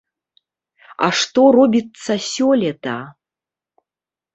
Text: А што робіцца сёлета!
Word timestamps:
А 1.07 1.11
што 1.21 1.45
робіцца 1.59 2.19
сёлета! 2.33 3.01